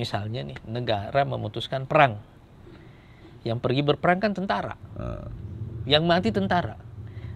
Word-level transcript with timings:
misalnya 0.00 0.40
nih 0.40 0.56
negara 0.64 1.28
memutuskan 1.28 1.84
perang. 1.84 2.16
Yang 3.44 3.60
pergi 3.60 3.82
berperang 3.84 4.20
kan 4.20 4.32
tentara. 4.32 4.80
Ah, 4.96 5.28
Yang 5.84 6.04
mati 6.08 6.28
tentara. 6.32 6.76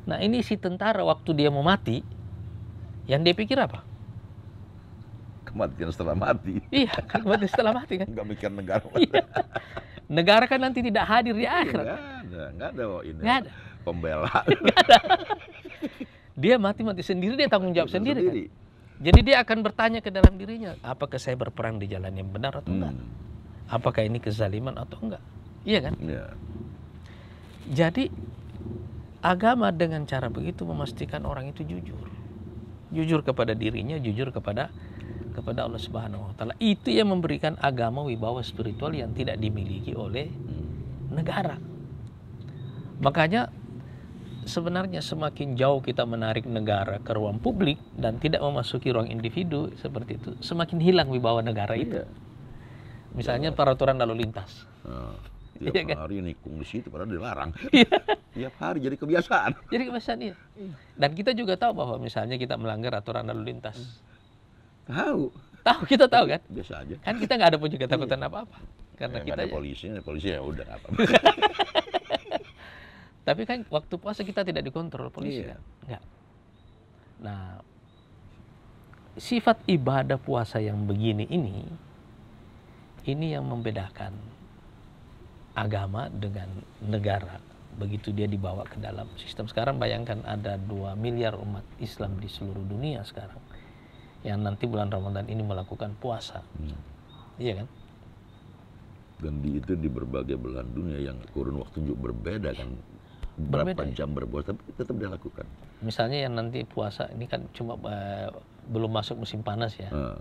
Nah 0.08 0.20
ini 0.20 0.40
si 0.40 0.56
tentara 0.56 1.04
waktu 1.04 1.32
dia 1.36 1.48
mau 1.52 1.64
mati, 1.64 2.00
yang 3.04 3.20
dia 3.20 3.36
pikir 3.36 3.60
apa? 3.60 3.84
kematian 5.54 5.90
setelah 5.94 6.18
mati. 6.18 6.58
Iya, 6.74 6.90
mati 7.22 7.46
setelah 7.46 7.70
mati 7.70 7.94
kan. 8.02 8.10
Nggak 8.10 8.26
mikir 8.26 8.50
negara. 8.50 8.82
Iya. 8.98 9.22
Negara 10.10 10.44
kan 10.50 10.58
nanti 10.58 10.82
tidak 10.82 11.06
hadir 11.06 11.32
di 11.38 11.46
Nggak 11.46 11.62
akhirat. 11.62 11.86
ada, 11.86 12.42
nggak 12.58 12.68
ada 12.74 12.82
oh, 12.90 13.00
ini. 13.06 13.20
Nggak 13.22 13.36
ada. 13.46 13.50
Pembela. 13.86 14.32
Dia 16.34 16.58
mati-mati 16.58 17.06
sendiri, 17.06 17.38
dia 17.38 17.46
tanggung 17.46 17.70
jawab 17.70 17.86
sendiri. 17.86 18.18
kan. 18.26 18.34
Jadi 19.04 19.20
dia 19.20 19.44
akan 19.44 19.60
bertanya 19.60 20.00
ke 20.00 20.08
dalam 20.08 20.40
dirinya, 20.40 20.80
apakah 20.80 21.20
saya 21.20 21.36
berperang 21.36 21.76
di 21.76 21.92
jalan 21.92 22.16
yang 22.16 22.32
benar 22.32 22.56
atau 22.56 22.72
enggak? 22.72 22.96
Hmm, 22.96 23.12
Apakah 23.68 24.00
ini 24.00 24.16
kezaliman 24.16 24.80
atau 24.80 24.96
enggak? 25.04 25.20
Iya 25.68 25.78
kan? 25.84 25.94
ya. 26.00 26.24
Jadi 27.68 28.08
agama 29.20 29.72
dengan 29.72 30.08
cara 30.08 30.32
begitu 30.32 30.64
memastikan 30.64 31.28
orang 31.28 31.52
itu 31.52 31.64
jujur. 31.68 32.08
Jujur 32.96 33.20
kepada 33.20 33.52
dirinya, 33.52 34.00
jujur 34.00 34.32
kepada 34.32 34.72
kepada 35.36 35.68
Allah 35.68 35.80
Subhanahu 35.80 36.30
wa 36.30 36.34
taala. 36.36 36.54
Itu 36.56 36.88
yang 36.88 37.12
memberikan 37.12 37.60
agama 37.60 38.04
wibawa 38.08 38.40
spiritual 38.40 38.96
yang 38.96 39.12
tidak 39.12 39.36
dimiliki 39.36 39.92
oleh 39.92 40.32
Hmm. 40.32 41.12
negara. 41.12 41.60
Makanya 43.04 43.52
sebenarnya 44.44 45.00
semakin 45.00 45.54
jauh 45.54 45.78
kita 45.78 46.04
menarik 46.04 46.44
negara 46.44 46.96
ke 46.98 47.10
ruang 47.10 47.36
publik 47.36 47.76
dan 47.92 48.16
tidak 48.16 48.40
memasuki 48.40 48.88
ruang 48.88 49.06
individu 49.06 49.68
seperti 49.74 50.16
itu, 50.16 50.30
semakin 50.38 50.78
hilang 50.78 51.08
wibawa 51.08 51.40
negara 51.40 51.74
itu. 51.74 52.00
Iya. 52.00 52.06
Misalnya 53.12 53.50
peraturan 53.50 53.96
lalu 53.96 54.22
lintas. 54.22 54.66
Ah, 54.82 55.14
Iya 55.54 55.70
tiap 55.70 55.86
kan? 55.86 55.96
hari 56.02 56.18
nikung 56.18 56.58
di 56.58 56.66
situ 56.66 56.90
padahal 56.90 57.06
dilarang. 57.08 57.50
Iya. 57.70 57.86
tiap 58.34 58.54
hari 58.58 58.82
jadi 58.82 58.96
kebiasaan. 58.96 59.54
Jadi 59.72 59.82
kebiasaan 59.86 60.18
iya. 60.20 60.34
Dan 60.92 61.14
kita 61.14 61.30
juga 61.30 61.54
tahu 61.54 61.78
bahwa 61.78 61.94
misalnya 61.96 62.34
kita 62.34 62.58
melanggar 62.58 62.90
aturan 62.92 63.22
lalu 63.24 63.54
lintas. 63.54 64.02
Tahu. 64.84 65.30
Tahu 65.62 65.80
kita 65.86 66.10
tahu 66.10 66.26
kan? 66.26 66.42
Biasa 66.44 66.82
aja. 66.82 66.98
Kan 67.00 67.16
kita 67.16 67.38
nggak 67.38 67.50
ada 67.54 67.58
punya 67.58 67.78
ketakutan 67.78 68.18
apa-apa. 68.20 68.58
Karena 68.94 69.22
Ya, 69.22 69.24
kita 69.24 69.34
ada 69.36 69.46
ya- 69.46 69.54
polisi, 69.54 69.86
polisi 70.02 70.26
ya 70.28 70.42
udah 70.42 70.66
apa-apa. 70.66 70.98
Tapi 73.24 73.42
kan 73.48 73.64
waktu 73.72 73.94
puasa 73.96 74.20
kita 74.20 74.44
tidak 74.44 74.68
dikontrol 74.68 75.08
polisi 75.08 75.40
Iya. 75.40 75.56
kan? 75.56 75.60
Enggak. 75.88 76.02
Nah, 77.24 77.44
sifat 79.16 79.64
ibadah 79.64 80.20
puasa 80.20 80.60
yang 80.60 80.84
begini 80.84 81.24
ini 81.32 81.64
ini 83.04 83.26
yang 83.32 83.48
membedakan 83.48 84.12
agama 85.54 86.10
dengan 86.12 86.50
negara. 86.84 87.40
Begitu 87.74 88.14
dia 88.14 88.28
dibawa 88.30 88.62
ke 88.68 88.78
dalam 88.78 89.08
sistem 89.18 89.50
sekarang 89.50 89.80
bayangkan 89.82 90.22
ada 90.28 90.54
2 90.60 90.94
miliar 90.94 91.34
umat 91.38 91.64
Islam 91.82 92.18
di 92.22 92.30
seluruh 92.30 92.62
dunia 92.62 93.02
sekarang 93.02 93.40
yang 94.24 94.40
nanti 94.40 94.64
bulan 94.64 94.88
Ramadan 94.88 95.26
ini 95.28 95.42
melakukan 95.42 95.96
puasa. 95.98 96.40
Hmm. 96.58 96.78
Iya 97.36 97.64
kan? 97.64 97.68
Dan 99.20 99.40
di 99.42 99.58
itu 99.58 99.74
di 99.78 99.88
berbagai 99.90 100.36
belahan 100.38 100.68
dunia 100.70 100.98
yang 101.00 101.18
kurun 101.34 101.60
waktu 101.62 101.82
juga 101.86 102.10
berbeda 102.10 102.50
kan. 102.56 102.72
Berapa 103.34 103.74
Berbeda, 103.74 103.90
ya. 103.90 104.06
jam 104.06 104.14
berpuasa 104.14 104.54
tapi 104.54 104.70
tetap 104.72 104.94
dia 104.94 105.10
lakukan. 105.10 105.46
Misalnya 105.82 106.18
yang 106.22 106.38
nanti 106.38 106.62
puasa 106.62 107.10
ini 107.10 107.26
kan 107.26 107.42
cuma 107.50 107.74
eh, 107.90 108.30
belum 108.70 108.94
masuk 108.94 109.18
musim 109.18 109.42
panas 109.42 109.74
ya. 109.74 109.90
Ah, 109.90 110.18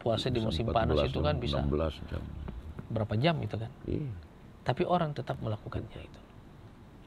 Puasa 0.00 0.32
di 0.32 0.40
musim 0.40 0.64
14, 0.64 0.72
panas 0.72 0.96
itu 1.04 1.20
kan 1.20 1.36
bisa 1.36 1.60
16 1.60 2.00
jam. 2.08 2.22
berapa 2.88 3.12
jam 3.20 3.36
itu 3.40 3.56
kan. 3.56 3.68
Iya. 3.84 4.08
Tapi 4.64 4.82
orang 4.84 5.12
tetap 5.12 5.36
melakukannya 5.40 6.00
itu. 6.00 6.20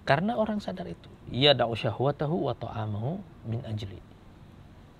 Karena 0.05 0.37
orang 0.37 0.61
sadar 0.61 0.85
itu. 0.85 1.09
Ia 1.29 1.53
da'u 1.53 1.73
syahwatahu 1.73 2.49
wa 2.49 2.53
ta'amahu 2.53 3.17
min 3.45 3.61
ajli. 3.65 3.97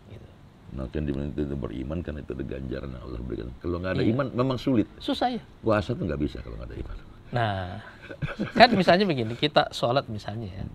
Gitu. 0.08 0.30
Nah, 0.74 0.90
kan 0.90 1.06
itu 1.06 1.54
beriman 1.54 2.02
kan 2.02 2.18
itu 2.18 2.34
ada 2.34 2.46
ganjaran 2.48 2.94
Allah 2.96 3.22
berikan. 3.22 3.54
Kalau 3.58 3.78
nggak 3.78 3.94
ada 3.94 4.02
Iya. 4.02 4.14
iman 4.18 4.28
memang 4.34 4.58
sulit. 4.58 4.90
Susah 4.98 5.30
ya. 5.30 5.42
Puasa 5.62 5.94
tuh 5.94 6.06
nggak 6.06 6.22
bisa 6.22 6.42
kalau 6.42 6.58
nggak 6.58 6.74
ada 6.74 6.78
iman. 6.82 6.98
Nah, 7.34 7.82
kan 8.54 8.70
misalnya 8.78 9.10
begini, 9.10 9.34
kita 9.34 9.74
sholat 9.74 10.06
misalnya 10.08 10.54
ya. 10.54 10.66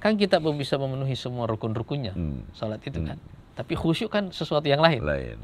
Kan 0.00 0.16
kita 0.16 0.38
belum 0.40 0.56
bisa 0.56 0.78
memenuhi 0.80 1.18
semua 1.18 1.44
rukun-rukunnya. 1.44 2.14
Hmm. 2.14 2.46
Sholat 2.54 2.80
itu 2.86 3.02
kan. 3.04 3.18
Tapi 3.58 3.74
khusyuk 3.76 4.08
kan 4.08 4.30
sesuatu 4.32 4.64
yang 4.64 4.80
lain. 4.80 5.02
Lain. 5.02 5.38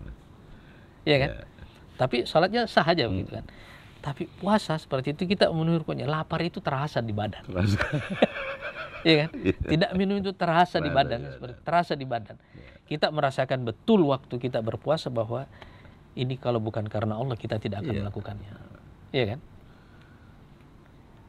Iya 1.04 1.16
kan? 1.20 1.30
Ya. 1.34 1.44
Tapi 1.98 2.16
sholatnya 2.24 2.64
sah 2.64 2.86
aja 2.86 3.10
begitu 3.10 3.36
kan. 3.36 3.44
Tapi 4.00 4.30
puasa 4.38 4.78
seperti 4.78 5.12
itu 5.12 5.26
kita 5.26 5.50
memenuhi 5.50 5.82
rukunnya. 5.82 6.06
Lapar 6.06 6.40
itu 6.40 6.62
terasa 6.62 7.02
di 7.02 7.10
badan. 7.12 7.42
Keras. 7.50 7.74
Iya 9.06 9.14
kan? 9.26 9.30
Tidak 9.66 9.90
minum 9.94 10.18
itu 10.18 10.34
terasa 10.34 10.82
di 10.82 10.90
Terasa, 10.90 10.98
badan, 10.98 11.20
iya, 11.22 11.30
seperti 11.30 11.56
terasa 11.62 11.92
di 11.94 12.06
badan. 12.06 12.36
Kita 12.90 13.06
merasakan 13.14 13.62
betul 13.62 14.02
waktu 14.10 14.34
kita 14.34 14.58
berpuasa 14.66 15.14
bahwa 15.14 15.46
ini 16.18 16.34
kalau 16.34 16.58
bukan 16.58 16.86
karena 16.90 17.14
Allah 17.14 17.38
kita 17.38 17.62
tidak 17.62 17.86
akan 17.86 17.92
Iya. 17.92 18.02
melakukannya. 18.02 18.50
Iya 19.14 19.24
kan? 19.36 19.40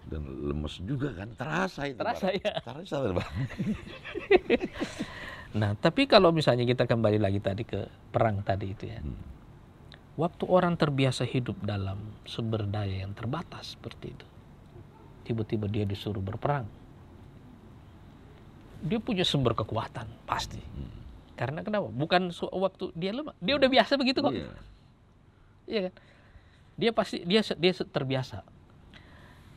Dan 0.07 0.23
lemes 0.47 0.79
juga 0.88 1.12
kan. 1.12 1.29
Terasa 1.35 1.81
itu. 1.88 2.00
Terasa, 2.00 2.28
ya. 2.31 2.53
Terasa. 2.63 2.95
Nah, 5.56 5.73
tapi 5.79 6.06
kalau 6.06 6.35
misalnya 6.35 6.68
kita 6.68 6.84
kembali 6.84 7.23
lagi 7.23 7.40
tadi 7.40 7.63
ke 7.63 7.88
perang 8.12 8.44
tadi 8.44 8.75
itu 8.75 8.84
ya. 8.91 9.00
Hmm. 9.00 9.16
Waktu 10.18 10.44
orang 10.50 10.75
terbiasa 10.75 11.23
hidup 11.23 11.62
dalam 11.62 11.97
sumber 12.25 12.66
daya 12.68 13.06
yang 13.06 13.13
terbatas 13.13 13.78
seperti 13.78 14.12
itu. 14.12 14.28
Tiba-tiba 15.23 15.66
dia 15.72 15.85
disuruh 15.88 16.19
berperang. 16.19 16.66
Dia 18.85 19.00
punya 19.01 19.24
sumber 19.24 19.56
kekuatan, 19.56 20.06
pasti. 20.28 20.59
Hmm. 20.59 20.94
Karena 21.38 21.62
kenapa? 21.62 21.88
Bukan 21.89 22.34
waktu 22.34 22.91
dia 22.97 23.13
lemah. 23.13 23.38
Dia 23.39 23.56
udah 23.56 23.69
biasa 23.69 23.94
begitu 23.95 24.19
kok. 24.25 24.34
Iya. 24.34 24.51
Iya 25.68 25.79
kan? 25.89 25.94
Dia 26.78 26.91
pasti 26.94 27.18
dia 27.25 27.41
dia 27.41 27.74
terbiasa. 27.74 28.41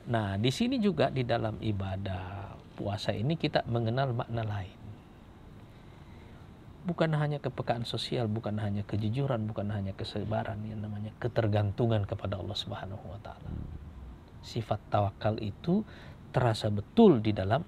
Nah, 0.09 0.41
di 0.41 0.49
sini 0.49 0.81
juga 0.81 1.13
di 1.13 1.27
dalam 1.29 1.61
ibadah 1.61 2.57
puasa 2.79 3.13
ini 3.13 3.37
kita 3.37 3.69
mengenal 3.69 4.17
makna 4.17 4.41
lain. 4.41 4.79
Bukan 6.81 7.13
hanya 7.13 7.37
kepekaan 7.37 7.85
sosial, 7.85 8.25
bukan 8.25 8.57
hanya 8.57 8.81
kejujuran, 8.89 9.45
bukan 9.45 9.69
hanya 9.69 9.93
kesabaran 9.93 10.65
yang 10.65 10.81
namanya 10.81 11.13
ketergantungan 11.21 12.09
kepada 12.09 12.41
Allah 12.41 12.57
Subhanahu 12.57 13.05
wa 13.05 13.21
taala. 13.21 13.51
Sifat 14.41 14.81
tawakal 14.89 15.37
itu 15.45 15.85
terasa 16.33 16.73
betul 16.73 17.21
di 17.21 17.37
dalam 17.37 17.61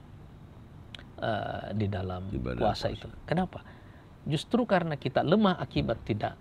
eh, 1.21 1.77
di 1.77 1.93
dalam 1.93 2.33
Ibadah 2.33 2.57
puasa 2.57 2.89
puasa. 2.89 2.97
itu. 2.97 3.09
Kenapa? 3.29 3.61
Justru 4.25 4.65
karena 4.65 4.97
kita 4.97 5.21
lemah 5.21 5.61
akibat 5.61 6.01
tidak 6.09 6.41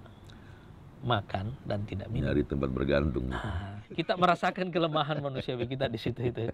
makan 1.01 1.57
dan 1.65 1.83
tidak 1.89 2.07
minum. 2.13 2.29
Nyari 2.29 2.43
tempat 2.45 2.69
bergantung. 2.69 3.29
Nah, 3.29 3.81
kita 3.91 4.15
merasakan 4.15 4.69
kelemahan 4.69 5.17
manusia 5.19 5.57
kita 5.57 5.89
di 5.89 5.99
situ 5.99 6.21
itu. 6.29 6.49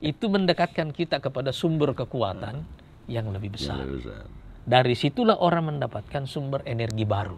Itu 0.00 0.32
mendekatkan 0.32 0.90
kita 0.90 1.20
kepada 1.20 1.52
sumber 1.52 1.92
kekuatan 1.92 2.64
yang 3.06 3.28
lebih 3.30 3.52
Yang 3.52 3.56
besar. 3.60 3.76
lebih 3.84 3.96
besar. 4.00 4.24
Dari 4.64 4.94
situlah 4.96 5.36
orang 5.36 5.76
mendapatkan 5.76 6.24
sumber 6.24 6.64
energi 6.64 7.04
baru. 7.04 7.36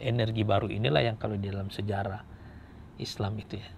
Energi 0.00 0.44
baru 0.44 0.68
inilah 0.68 1.04
yang 1.04 1.16
kalau 1.20 1.36
di 1.36 1.48
dalam 1.48 1.68
sejarah 1.68 2.20
Islam 2.96 3.36
itu 3.40 3.60
ya, 3.60 3.68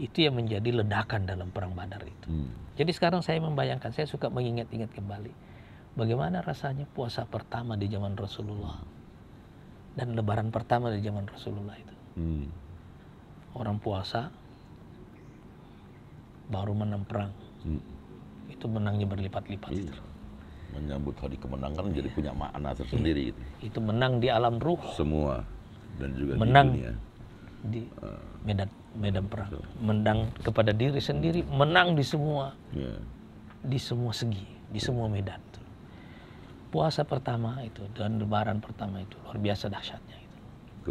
itu 0.00 0.24
yang 0.24 0.36
menjadi 0.36 0.84
ledakan 0.84 1.24
dalam 1.28 1.48
perang 1.52 1.72
Badar 1.72 2.04
itu. 2.04 2.28
Hmm. 2.28 2.52
Jadi 2.76 2.92
sekarang 2.92 3.20
saya 3.20 3.40
membayangkan, 3.40 3.92
saya 3.92 4.08
suka 4.08 4.28
mengingat-ingat 4.32 4.92
kembali 4.92 5.32
bagaimana 5.94 6.42
rasanya 6.42 6.84
puasa 6.90 7.24
pertama 7.24 7.78
di 7.78 7.86
zaman 7.86 8.18
Rasulullah 8.18 8.82
dan 9.94 10.12
Lebaran 10.12 10.50
pertama 10.50 10.90
di 10.90 11.00
zaman 11.00 11.24
Rasulullah 11.24 11.74
itu. 11.74 11.94
Hmm. 12.14 12.46
Orang 13.54 13.78
puasa 13.78 14.30
baru 16.44 16.74
menang 16.76 17.02
perang, 17.06 17.32
Hmm. 17.64 17.80
itu 18.46 18.66
menangnya 18.66 19.06
berlipat-lipat. 19.06 19.70
Iya. 19.72 19.88
itu. 19.88 20.02
Menyambut 20.74 21.14
hari 21.16 21.38
kemenangan 21.38 21.86
jadi 21.88 22.08
punya 22.10 22.34
makna 22.34 22.74
tersendiri 22.74 23.30
itu. 23.30 23.40
Itu 23.62 23.78
menang 23.78 24.18
di 24.18 24.26
alam 24.26 24.58
ruh, 24.58 24.82
Semua 24.92 25.46
dan 25.96 26.10
juga 26.12 26.34
Menang. 26.36 26.68
di 26.74 26.82
dunia. 26.82 26.94
di 27.64 27.80
medan 28.44 28.68
medan 28.92 29.24
perang, 29.24 29.48
menang 29.80 30.28
kepada 30.44 30.68
diri 30.68 31.00
sendiri, 31.00 31.40
menang 31.48 31.96
di 31.96 32.04
semua 32.04 32.52
Ya. 32.76 32.92
di 33.64 33.80
semua 33.80 34.12
segi, 34.12 34.44
di 34.68 34.76
semua 34.76 35.08
medan. 35.08 35.40
Puasa 36.74 37.06
pertama 37.06 37.62
itu 37.62 37.86
dan 37.94 38.18
Lebaran 38.18 38.58
pertama 38.58 38.98
itu 38.98 39.14
luar 39.22 39.38
biasa 39.38 39.70
dahsyatnya 39.70 40.18
itu, 40.18 40.36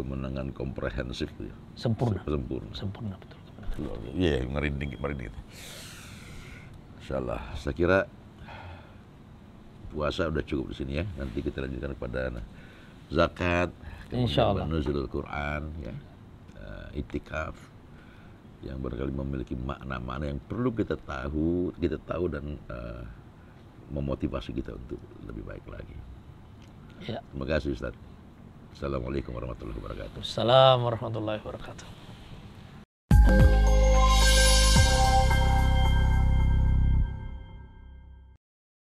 Kemenangan 0.00 0.48
komprehensif 0.56 1.28
ya. 1.36 1.52
sempurna, 1.76 2.24
Sempurna. 2.24 2.72
sempurna 2.72 3.14
betul. 3.20 3.36
Iya, 4.16 4.48
merinding, 4.48 4.96
merinding 4.96 5.28
itu. 5.28 5.40
Insyaallah, 7.04 7.42
saya 7.58 7.74
kira 7.76 7.98
puasa 9.92 10.30
udah 10.32 10.40
cukup 10.40 10.72
di 10.72 10.76
sini 10.78 10.92
ya. 11.02 11.04
Nanti 11.20 11.44
kita 11.44 11.60
lanjutkan 11.60 11.92
kepada 11.98 12.20
zakat, 13.12 13.68
Insyaallah. 14.08 14.64
nuzul 14.64 15.04
Quran 15.10 15.68
ya. 15.84 15.94
itikaf 16.94 17.58
yang 18.64 18.78
barangkali 18.80 19.12
memiliki 19.12 19.52
makna-makna 19.58 20.30
yang 20.32 20.40
perlu 20.40 20.72
kita 20.72 20.96
tahu, 20.96 21.74
kita 21.76 21.98
tahu 22.06 22.24
dan 22.32 22.56
uh, 22.72 23.02
memotivasi 23.92 24.54
kita 24.56 24.76
untuk 24.76 25.00
lebih 25.26 25.44
baik 25.44 25.64
lagi. 25.68 25.96
Ya. 27.04 27.20
Terima 27.32 27.46
kasih 27.48 27.76
Ustaz. 27.76 27.94
Assalamualaikum 28.74 29.36
warahmatullahi 29.36 29.78
wabarakatuh. 29.78 30.18
Assalamualaikum 30.22 30.84
warahmatullahi 30.84 31.40
wabarakatuh. 31.44 32.03